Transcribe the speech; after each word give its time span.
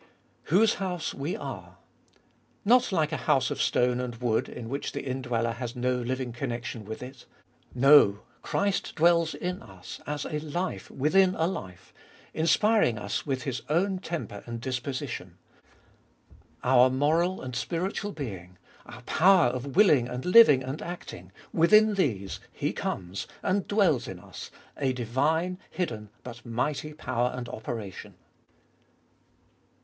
2. 0.47 0.55
Whose 0.57 0.73
house 0.79 1.13
we 1.13 1.35
are. 1.37 1.77
Not 2.65 2.91
like 2.91 3.11
a 3.11 3.17
house 3.27 3.51
of 3.51 3.61
stone 3.61 3.99
and 3.99 4.15
wood, 4.15 4.49
in 4.49 4.67
which 4.67 4.93
the 4.93 5.03
indmeller 5.07 5.51
has 5.53 5.75
no 5.75 5.99
liuing 6.03 6.33
connection 6.33 6.85
with 6.85 7.03
it. 7.03 7.27
No, 7.75 8.21
Christ 8.41 8.95
dwells 8.95 9.35
in 9.35 9.61
us 9.61 10.01
as 10.07 10.25
a 10.25 10.39
life 10.39 10.89
within 10.89 11.35
a 11.35 11.45
life, 11.45 11.93
inspiring 12.33 12.97
us 12.97 13.27
with 13.27 13.43
His 13.43 13.61
own 13.69 13.99
temper 13.99 14.41
and 14.47 14.59
disposition. 14.59 15.37
Our 16.63 16.89
moral 16.89 17.39
and 17.39 17.55
spiritual 17.55 18.11
being, 18.11 18.57
our 18.87 19.03
power 19.03 19.49
of 19.49 19.75
willing 19.75 20.07
and 20.07 20.25
living 20.25 20.63
and 20.63 20.81
acting, 20.81 21.31
within 21.53 21.93
these 21.93 22.39
He 22.51 22.73
comes 22.73 23.27
and 23.43 23.67
dwells 23.67 24.07
in 24.07 24.19
us 24.19 24.49
a 24.77 24.93
divine, 24.93 25.59
hidden, 25.69 26.09
but 26.23 26.43
mighty 26.43 26.91
power 26.95 27.31
and 27.35 27.47
operation. 27.47 28.15